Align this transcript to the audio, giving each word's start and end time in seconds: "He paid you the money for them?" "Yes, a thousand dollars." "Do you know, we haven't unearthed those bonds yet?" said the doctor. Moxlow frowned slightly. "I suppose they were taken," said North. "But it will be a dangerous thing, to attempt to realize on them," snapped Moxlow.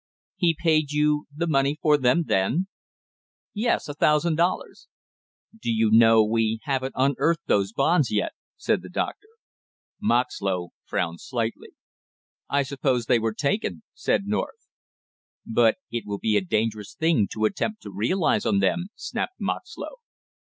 "He 0.35 0.57
paid 0.59 0.91
you 0.91 1.27
the 1.31 1.45
money 1.45 1.77
for 1.79 1.95
them?" 1.95 2.25
"Yes, 3.53 3.87
a 3.87 3.93
thousand 3.93 4.33
dollars." 4.35 4.87
"Do 5.55 5.71
you 5.71 5.91
know, 5.91 6.23
we 6.23 6.59
haven't 6.63 6.93
unearthed 6.97 7.45
those 7.45 7.71
bonds 7.71 8.09
yet?" 8.09 8.31
said 8.57 8.81
the 8.81 8.89
doctor. 8.89 9.27
Moxlow 10.01 10.69
frowned 10.85 11.21
slightly. 11.21 11.73
"I 12.49 12.63
suppose 12.63 13.05
they 13.05 13.19
were 13.19 13.35
taken," 13.35 13.83
said 13.93 14.25
North. 14.25 14.67
"But 15.45 15.75
it 15.91 16.07
will 16.07 16.17
be 16.17 16.35
a 16.35 16.41
dangerous 16.41 16.95
thing, 16.95 17.27
to 17.33 17.45
attempt 17.45 17.83
to 17.83 17.91
realize 17.91 18.43
on 18.43 18.57
them," 18.57 18.87
snapped 18.95 19.39
Moxlow. 19.39 19.97